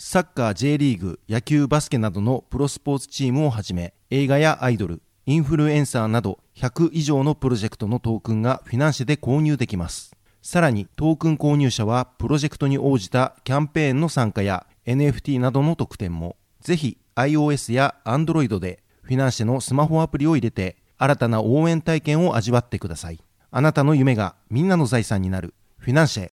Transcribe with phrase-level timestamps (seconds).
[0.00, 10.14] サッカー J リーグ野球バスケなどのプロスポーツチームをはじめ映画やアイドルインフルエンサーなど100以上のプロジェクトのトークンがフィナンシェで購入できます。
[10.40, 23.18] さらにトークン購入者はプロジェクトに応じたキャンペーンの参加や NFT などの特典もぜひ iOS や Android でフィナンシェのスマホアプリを入れて新たな応援体験を味わってください。
[23.50, 25.54] あなたの夢がみんなの財産になる。
[25.76, 26.30] フィナンシェ。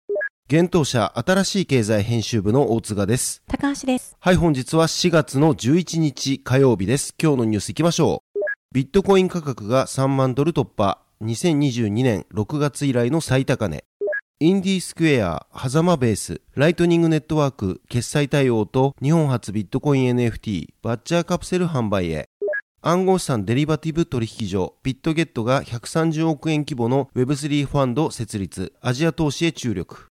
[0.55, 3.42] 現当社新しい経済編集部の大津賀です。
[3.48, 4.19] 高橋です。
[4.20, 7.14] はい、本日は4月の11日火曜日です。
[7.19, 8.41] 今日のニュース行きましょう。
[8.70, 10.98] ビットコイン価格が3万ドル突破。
[11.23, 13.83] 2022年6月以来の最高値。
[14.41, 22.28] インディースクエア、狭間ベース、ライトニングネットワーク、決済対応と日本初ビットコイン NFT、バッチャーカプセル販売へ。
[22.83, 30.12] 暗号資産デリバティブ取引所、ビットゲットが130億円規模の Web3 ファンド設立、アジア投資へ注力。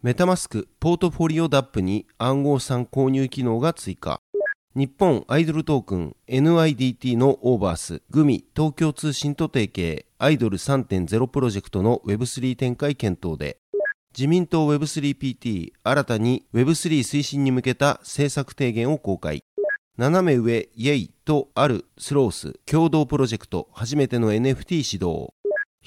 [0.00, 4.20] メタマスクポートフォリオ DAP に暗号資産購入機能が追加。
[4.76, 13.58] 日本アイドルトークン NIDT のオーバース、グミ東京通信と提携、アイドル3.0プロジェクトの Web3 展開検討で、
[14.16, 19.42] 自民党 Web3PT 新たに Web3 推進に向けた政策提言を公開。
[19.96, 25.34] 斜め上イェイとあるスロース共同プロジェクト初めての NFT 始動。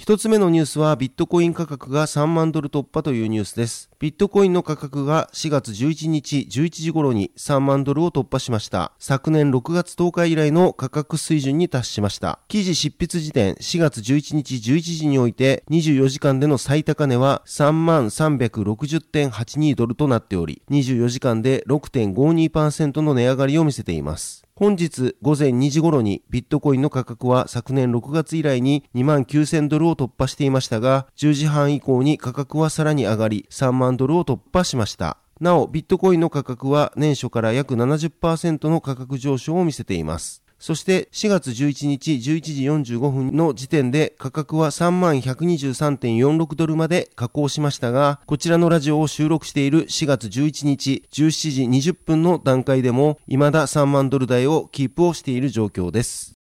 [0.01, 3.91] 一つ目のニュースはビットコイン価格が3万ドル突破というニュースです。
[3.99, 8.93] ビットコインの価格が4月11日11時頃に3万ドルを突破しました。
[8.97, 12.39] 昨年6月10日以来の価格水準に達しました。
[12.47, 24.40] 記事執筆時点4月11日11時において24時間での最高値は3万360.82ドルとなっており、24時間で6.52%の値上がりを見せています。
[24.61, 35.17] 本日午前2時頃にビットコインの価格は昨年6月以来に2万9000ドルを突破していましたが、10時半以降に価格はさらに上がり3万ドルを突破しました。
[35.39, 40.43] なお、ビットコインの価格は年初から約70%の価格上昇を見せています。
[40.61, 56.40] そして4月11日11時45分の時点で価格は3123.46ドルまで加工しましたが、こちらのラジオを収録している4月11日17時20分の段階でも未だ3万ドル台をキープをしている状況です。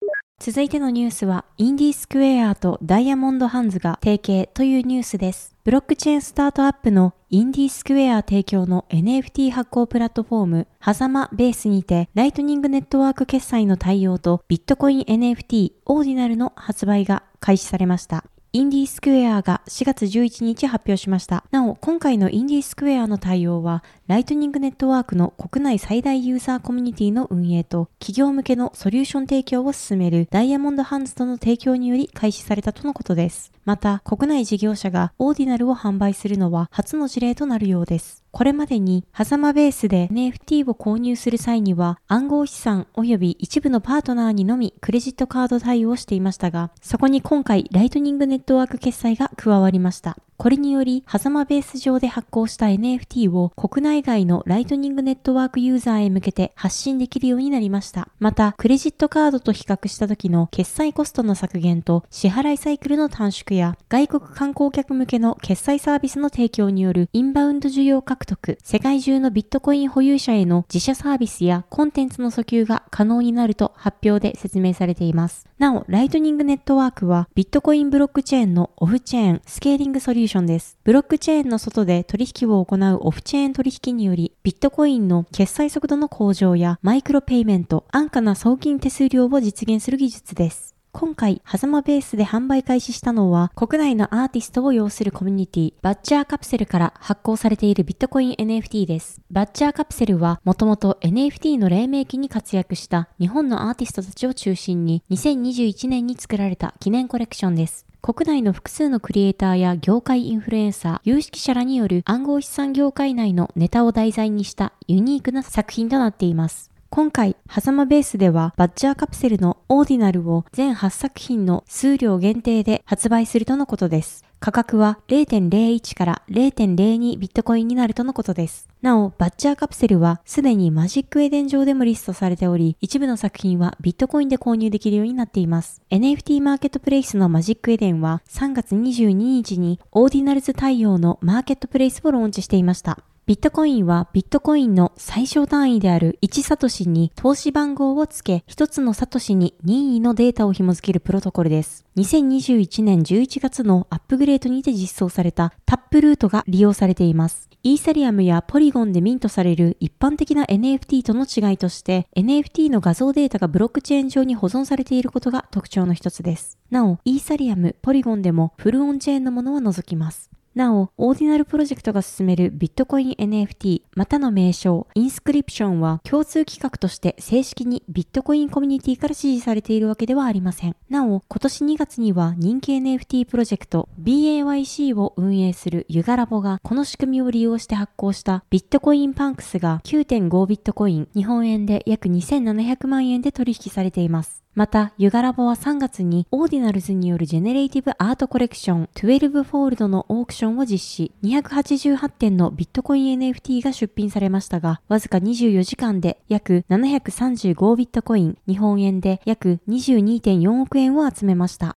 [0.46, 5.56] 続いてのニュースは、インディースクエアとダイヤモンドハンズが提携というニュースです。
[5.64, 18.26] ブロックチェーンスタートアップのインディースクエア提供の NFT 発行プラットフォーム、ハザマベースにて、ライトニングネットワーク決済の対応とビットコイン NFT オーディナルの発売が開始されました。
[18.56, 21.44] インディースクエアが4月11日発表しました。
[21.50, 33.52] なお、今回のインディースクエアの対応は、ライトニングネットワークの国内最大ユーザーコミュニティの運営と、企業向けのソリューション提供を進めるダイヤモンドハンズとの提携により開始されたとのことです。
[33.66, 38.23] また、国内事業者がオーディナルを販売するのは初の事例となるようです。
[38.34, 50.18] これまでに、ハザマベースで NFT を購入する際には、暗号資産及び一部のパートナーにのみクレジットカード対応していましたが、そこに今回、ライトニングネットワーク決済が加わりました。
[50.38, 58.10] これにより、ハザマベース上で発行した NFT を国内外のライトニングネットワークユーザーへ向けて発信できるようになりました。
[58.20, 75.48] また、クレジットカードと比較した時の決済コストの削減と支払いサイクルの短縮や、外国観光客向けの決済サービスの提供によるインバウンド需要獲得、世界中のビットコイン保有者への自社サービスやコンテンツの訴求が可能になると発表で説明されています。
[75.60, 80.78] なお、ライトニングネットワークはビットコインブロックチェーンのオフチェーンスケーリングソリューションです。
[80.84, 90.74] ブロックチェーンの外で取引を行うオフチェーン取引により、ビットコインの決済速度の向上やマイクロペイメント、安価な送金手数料を実現する技術です。
[90.94, 99.20] 今回、狭間ベースで販売開始したのは、国内のアーティストを要するコミュニティ、バッチャーカプセルから発行されているビットコイン NFT です。
[99.32, 107.88] バッチャーカプセルは、もともと NFT の黎明期に活躍した日本のアーティストたちを中心に、2021年に作られた記念コレクションです。
[108.06, 116.73] 国内の複数のクリエイターや業界インフルエンサー、有識者らによる暗号資産業界内のネタを題材にしたユニークな作品となっています。
[116.94, 124.24] 今回、狭間ベースでは、バッチャーカプセルのオーディナルを全8作品の数量限定で発売するとのことです。
[124.40, 128.70] 価格は0.01から0.02ビットコインになるとのことです。
[128.84, 135.82] なお、バッチャーカプセルはすでにマジックエデン上でもリストされており、一部の作品はビットコインで購入できるようになっています。
[135.90, 143.00] NFT マーケットプレイスのマジックエデンは3月22日にオーディナルズ対応のマーケットプレイスをローンチしていました。
[143.26, 151.86] ビットコインはビットコインの最小単位である1サトシに通し番号を付け、1つのサトシに任意のデータを紐付けるプロトコルです。
[151.96, 157.50] 2021年11月のアップグレードにて実装されたタップルートが利用されています。
[157.64, 166.58] イーサリアムやポリゴンでミントされる一般的な NFT との違いとして NFT の画像データがブロックチェーン上に保存されていることが特徴の一つです。
[166.70, 170.30] なお、イーサリアム、ポリゴンでもフルオンチェーンのものは除きます。
[170.56, 180.76] なお、オーディナルプロジェクトが進めるビットコイン NFT またの名称、インスクリプションは共通規格として正式にビットコインコミュニティから支持されているわけではありません。
[180.90, 194.43] なお、今年2月には人気 NFT プロジェクト BAYC を運営するユガラボがこの仕組みを利用して発行したビットコインパンクスが9.5ビットコイン、日本円で約2700万円で取引されています。
[194.56, 201.12] また、ユガラボは3月にオーディナルズによるジェネレイティブアートコレクション12フォールドのオークションを実施。
[201.24, 211.76] 288点のビットコイン NFT が出品されましたが、わずか24時間で約735ビットコイン、日本円で約22.4億円を集めました。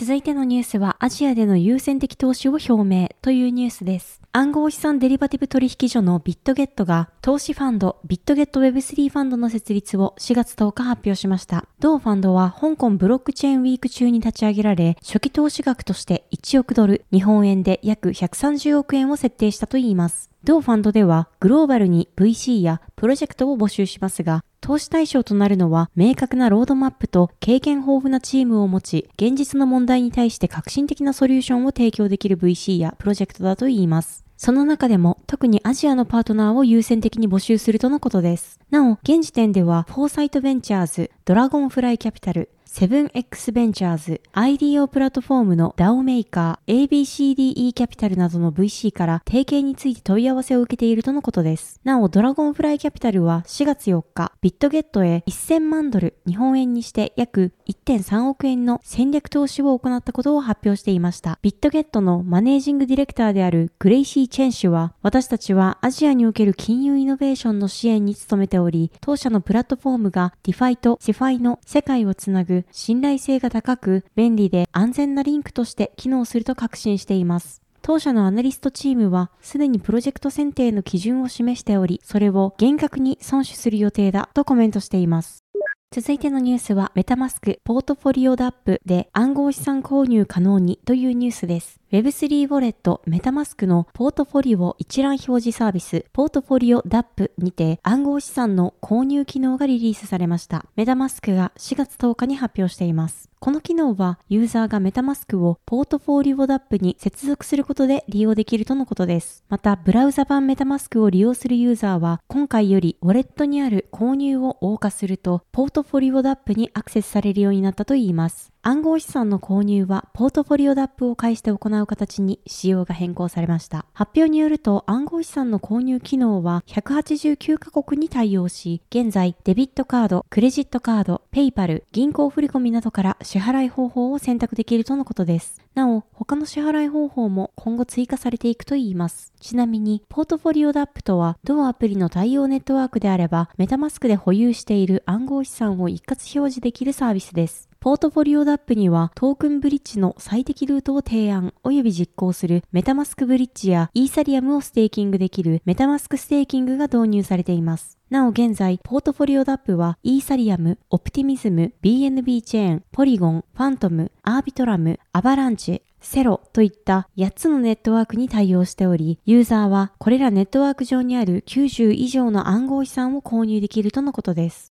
[0.00, 4.22] 続いてのニュースはアジアでの優先的投資を表明というニュースです。
[4.32, 11.66] 暗号資産デリバティブ取引所のビットゲットが投資ファンドビットゲット Web3 ファンドの設立を4月10日発表しました。
[11.80, 20.30] 同ファンドは香港ブロックチェーンウィーク中に立ち上げられ、初期投資額として1億ドル、日本円で約130億円を設定したといいます。
[20.44, 34.24] 同ファンドではグローバルに VC やプロジェクトを募集しますが、投資対象となるのは明確なロードマップと経験豊富なチームを持ち、現実の問題に対して革新的なソリューションを提供できる VC やプロジェクトだといいます。
[34.36, 38.58] その中でも特にアジアのパートナーを優先的に募集するとのことです。
[38.70, 51.80] なお、現時点では、フォーサイトベンチャーズ、ドラゴンフライキャピタル、セブン X ベンチャーズ、IDO プラットフォームの DAO メーカー、ABCDE キャピタルなどの VC から提携について問い合わせを受けているとのことです。
[51.82, 61.40] なお、ドラゴンフライキャピタルは4月4日、ビットゲットへ1000万ドル、日本円にして約1.3億円の戦略投資を行ったことを発表していました。
[61.42, 77.62] ビットゲットのマネージングディレクターであるグレイシー・チェン氏は、私たちはアジアにおける金融イノベーションの支援に努めており、当社のプラットフォームが DeFi と CeFi の世界をつなぐ信頼性が高く、便利で安全なリンクとして機能すると確信しています。
[77.82, 85.44] 当社のアナリストチームは、すでにプロジェクト選定の基準を示しており、それを厳格に損守する予定だとコメントしています。
[85.92, 91.79] 続いてのニュースは、メタマスクポートフォリオダップで暗号資産購入可能にというニュースです。
[91.92, 100.64] Web3 ウォレットメタマスクのポートフォリオ一覧表示サービスポートフォリオ DAP にて暗号資産の購入機能がリリースされました。
[100.76, 103.28] メタマスクが4月10日に発表しています。
[103.40, 109.42] この機能はユーザーがメタマスクをポートフォリオ DAP に接続することで利用できるとのことです。
[109.48, 118.52] また、ブラウザ版メタマスクを利用するユーザーは今回よりウォレットにある購入を謳歌するとポートフォリオ DAP にアクセスされるようになったといいます。
[118.62, 123.86] 暗号資産の購入はポートフォリオダップを介して行う形に仕様が変更されました。
[123.94, 135.58] 発表によると暗号資産の購入機能は189カ国に対応し、現在デビットカード、クレジットカード、ペイパル、銀行振込などから支払い方法を選択できるとのことです。
[135.74, 139.32] なお、他の支払い方法も今後追加されていくといいます。
[139.40, 147.69] ちなみに、ポートフォリオダップとは、同アプリの対応ネットワークであれば、メタマスクで保有している暗号資産を一括表示できるサービスです。
[147.82, 157.96] ポートフォリオダップにはトークンブリッジの最適ルートを提案及び実行するメタマスクブリッジやイーサリアムをステーキングできるメタマスクステーキングが導入されています。
[158.10, 174.69] なお現在、ポートフォリオ dApp は、イーサリアム、オプティミズム、BNB チェーン、ポリゴン、ファントム、アービトラム、アバランチ、セロといった8つのネットワークに対応しており、ユーザーはこれらネットワーク上にある90以上の暗号資産を購入できるとのことです。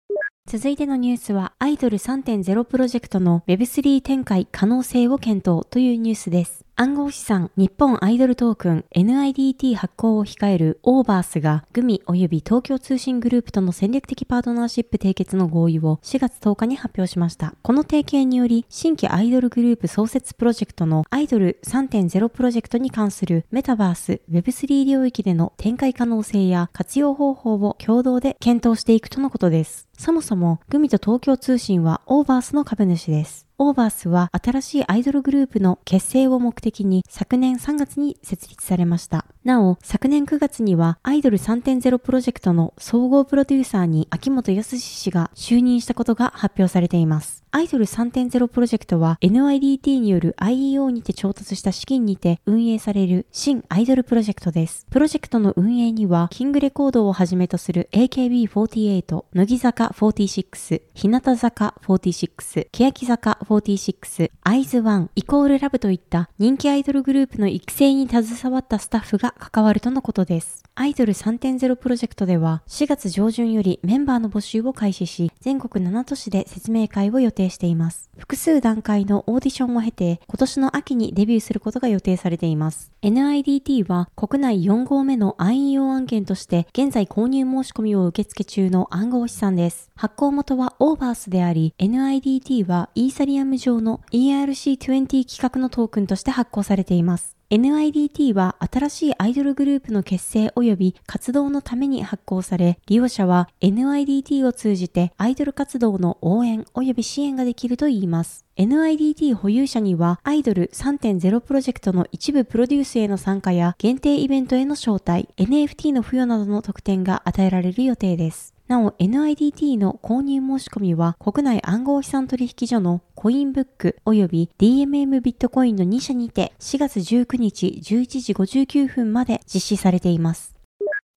[0.46, 6.65] 続いてのニュースは、アイドル3.0プロジェクトの Web3 展開可能性を検討というニュースです。
[6.78, 17.54] 暗号資産日本アイドルトークン NIDT 発行を控えるオーバースがグミ及び東京通信グループとの戦略的パートナーシップ締結の合意を4月10日に発表しました。
[17.62, 29.88] この提携により新規アイドルグループ創設プロジェクトのアイドル3.0プロジェクトに関するメタバース Web3 領域での展開可能性や活用方法を共同で検討していくとのことです。
[29.96, 33.45] そもそもグミと東京通信はオーバースの株主です。
[33.58, 39.24] オーバースは新しいアイドルグループの結成を目的に昨年3月に設立されました。
[39.44, 47.45] なお、昨年9月にはアイドル3.0プロジェクトの総合プロデューサーに秋元康氏が就任したことが発表されています。
[47.56, 54.86] アイドル3.0プロジェクトは NIDT による IEO にて調達した資金にて運営される新アイドルプロジェクトです。
[54.90, 70.65] プロジェクトの運営には、キングレコードをはじめとする AKB48、乃木坂46、日向坂46、欅坂46、アイズワン、イコールラブといった人気アイドルグループの育成に携わったスタッフが関わるとのことです。
[70.78, 78.10] アイドル3.0プロジェクトでは4月上旬よりメンバーの募集を開始し、全国7都市で説明会を予定しています。
[78.18, 82.92] 複数段階のオーディションを経て、今年の秋にデビューすることが予定されています。
[83.06, 89.92] NIDT は国内4号目の IEO 案件として現在購入申し込みを受付中の暗号資産です。
[89.94, 97.36] 発行元はオーバースであり、NIDT はイーサリアム上の ERC20 規格のトークンとして発行されています。
[97.48, 108.45] NIDT は新しいアイドルグループの結成及び活動のために発行され、利用者は NIDT を通じてアイドル活動の応援及び支援ができるといいます。
[108.56, 118.54] NIDT 保有者にはアイドル3.0プロジェクトの一部プロデュースへの参加や限定イベントへの招待、NFT の付与などの特典が与えられる予定です。
[118.66, 130.55] なお NIDT の購入申し込みは国内暗号資産取引所のコインブック及び DMM ビットコインの2社にて4月19日11時59分まで実施されています。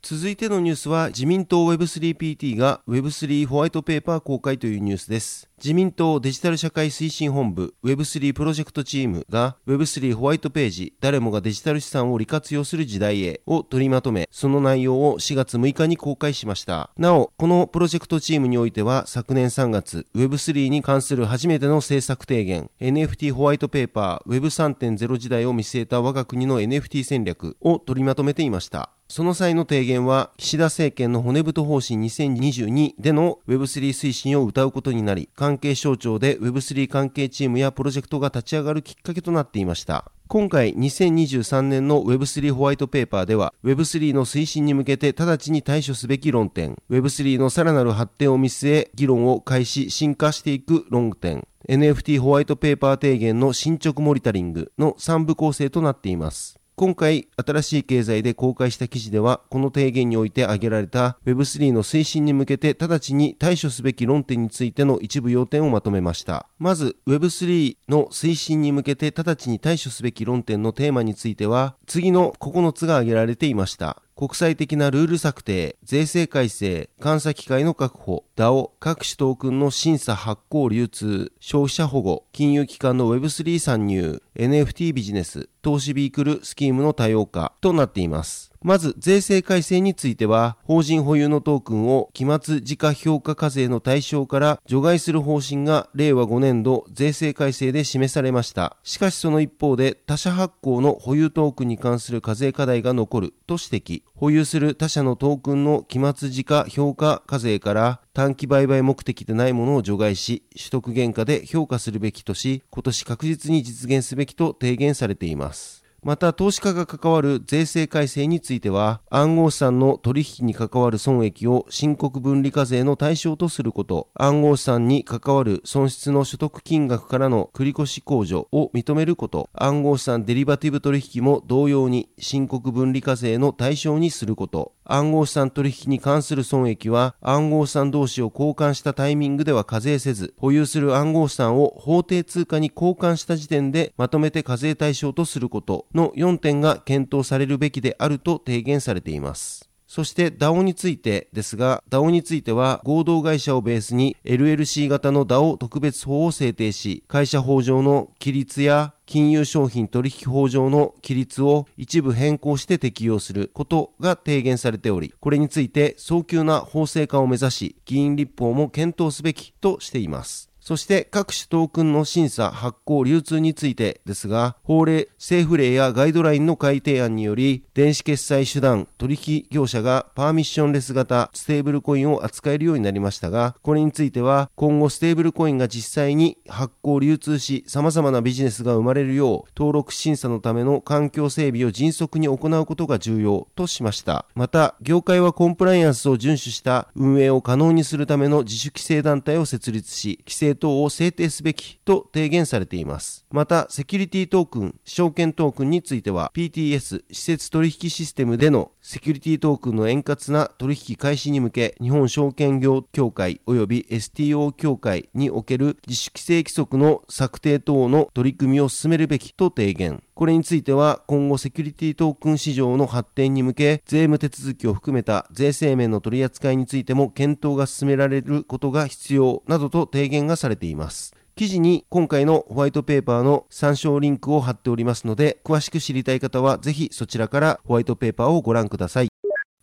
[0.02, 5.50] 続いてのニュースは自民党 Web3PT が Web3 ホワイトペーパー公開というニュースです。
[5.58, 16.92] 自民党デジタル社会推進本部 Web3 プロジェクトチームが Web3 ホワイトページ誰もがデジタル資産を利活用する時代へを取りまとめ、その内容を4月6日に公開しました。
[16.98, 28.94] なお、このプロジェクトチームにおいては昨年3月 Web3 に関する初めての政策提言 NFT ホワイトペーパー Web3.0 時代を見据えた我が国の NFT 戦略を取りまとめていました。
[29.12, 40.12] その際の提言は、岸田政権の骨太方針2022での Web3 推進を謳うことになり、関係省庁で Web3 関係チームやプロジェクトが立ち上がるきっかけとなっていました。
[40.28, 66.48] 今回2023年の Web3 ホワイトペーパーでは Web3 の推進に向けて直ちに対処すべき論点 Web3 のさらなる発展を見据え議論を開始進化していく論点 NFT ホワイトペーパー提言の進捗モニタリングの3部構成となっています今回、新しい経済で公開した記事では、この提言において挙げられた Web3 の推進に向けて直ちに対処すべき論点についての一部要点をまとめました。
[66.58, 74.02] まず、Web3 の推進に向けて直ちに対処すべき論点のテーマについては、次の9つが挙げられていました。
[74.20, 88.52] 国際的なルール策定、税制改正、監査機会の確保、DAO、各種トークンの審査発行流通、消費者保護、金融機関の Web3 参入、NFT ビジネス、投資ビークルスキームの多様化となっています。
[88.62, 98.76] まず、税制改正については、法人保有のトークンを期末時価評価課税の対象から除外する方針が令和5年度税制改正で示されました。
[98.84, 104.04] しかしその一方で、他社発行の保有トークンに関する課税課題が残ると指摘。
[104.14, 115.79] 保有する他社のトークンの期末時価評価課税から短期売買目的でないものを除外し、取得原価で評価するべきとし、今年確実に実現すべきと提言されています。
[116.02, 149.69] また、投資家が関わる税制改正については、暗号資産の取引に関わる損益を申告分離課税の対象とすること、暗号資産に関わる損失の所得金額からの繰越控除を認めること、暗号資産デリバティブ取引も同様に申告分離課税の対象にすること、暗号資産取引に関する損益は暗号資産同士を交換したタイミングでは課税せず、保有する暗号資産を法定通貨に交換した時点でまとめて課税対象とすることの4点が検討されるべきであると提言されています。
[149.90, 170.49] そして DAO についてですが、DAO については合同会社をベースに LLC 型の DAO 特別法を制定し、会社法上の規律や金融商品取引法上の規律を一部変更して適用することが提言されており、これについて早急な法制化を目指し、議員立法も検討すべきとしています。
[170.70, 194.28] そして各種トークンの審査、発行、流通についてですが、法令、政府令やガイドラインの改定案により、電子決済手段、取引業者がパーミッションレス型ステーブルコインを扱えるようになりましたが、これについては今後ステーブルコインが実際に発行、流通し、様々なビジネスが生まれるよう、登録審査のための環境整備を迅速に行うことが重要としました。
[194.36, 203.26] また、業界はコンプライアンスを遵守した運営を可能にするための自主規制団体を設立し、規制等を制定すべきと提言されています。
[203.32, 220.04] また、セキュリティトークン、証券トークンについては、PTS、施設取引システムでのセキュリティトークンの円滑な取引開始に向け、日本証券業協会及び STO 協会における自主規制規則の策定等の取り組みを進めるべきと提言。
[220.20, 231.16] これについては今後セキュリティトークン市場の発展に向け税務手続きを含めた税制面の取り扱いについても検討が進められることが必要などと提言がされています。
[231.38, 239.08] 記事に今回のホワイトペーパーの参照リンクを貼っておりますので詳しく知りたい方はぜひそちらからホワイトペーパーをご覧ください。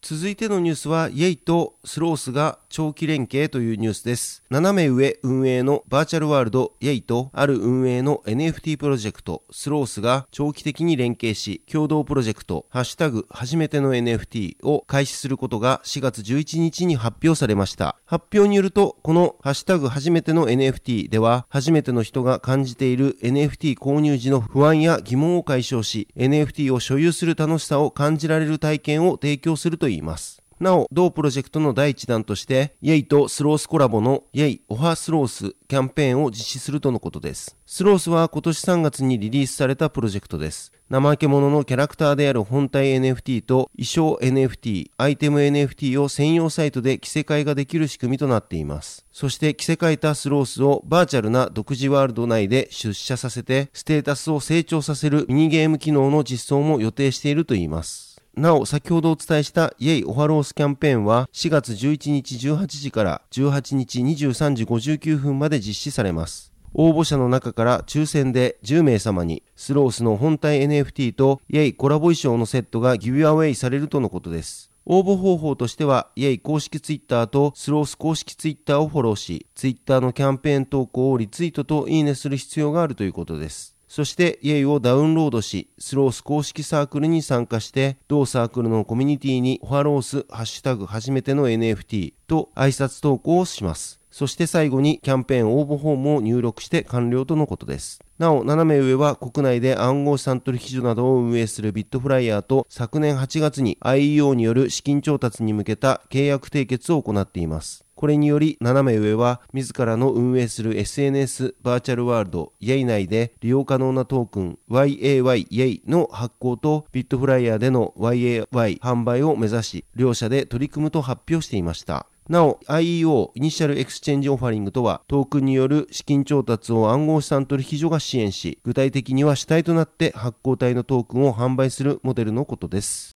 [0.09, 4.45] 続いてのニュースは、イェイとスロースが長期連携というニュースです。
[4.51, 17.97] 斜め上運営のバーチャルワールド、イェイと、ある運営の NFT プロジェクト、スロースが長期的に連携し、共同プロジェクト、ハッシュタグ、初めての NFT を開始することが4月11日に発表されました。
[18.05, 30.43] 発表によると、このハッシュタグ、初めての NFT では、初めての人が感じている NFT 購入時の不安や疑問を解消し、NFT を所有する楽しさを感じられる体験を提供するといいいます。
[30.59, 37.59] なお、同プロジェクトの第一弾として、イェイとスロースコラボのイェイオハスロースキャンペーンを実施するとのことです。
[37.67, 40.73] スロースは今年3月にリリースされたプロジェクトです。
[40.91, 49.05] 怠け者のキャラクターである本体 NFT と衣装 NFT、アイテム NFT を専用サイトで着せ替えができる仕組みとなっています。
[49.13, 58.16] そして着せ替えたスロースをバーチャルな独自ワールド内で出社させて、ステータスを成長させるミニゲーム機能の実装も予定しているといいます。
[58.37, 66.53] なお、先ほどお伝えしたイェイオハロースキャンペーンは4月11日18時から18日23時59分まで実施されます。
[66.75, 74.71] 応募者の中から抽選で10名様にスロースの本体 NFT とイェイコラボ衣装のセットがギブアウェイされるとのことです。
[74.85, 83.76] 応募方法としては、イェイ公式ツイッターとスロース公式ツイッターをフォローし、ツイッターのキャンペーン投稿をリツイートといいねする必要があるということです。
[83.97, 93.99] そしてイェイをダウンロードし、スロース公式サークルに参加して、同サークルのコミュニティにファロースハッシュタグ初めての NFT と挨拶投稿をします。
[94.17, 98.01] そして最後にキャンペーン応募フォームを入力して完了とのことです。
[98.19, 107.85] なお、斜め上は国内で暗号資産取引所などを運営するビットフライヤーと昨年8月に IEO による資金調達に向けた契約締結を行っています。
[107.95, 122.07] これにより、斜め上は自らの運営する SNS バーチャルワールド YEI 内で利用可能なトークン YAY YEI の発行とビットフライヤーでの YAY 販売を目指し、両社で取り組むと発表していました。
[122.29, 133.16] なお、IEO、 Initial Exchange Offering とは、トークンによる資金調達を暗号資産取引所が支援し、具体的には主体となって発行体のトークンを販売するモデルのことです。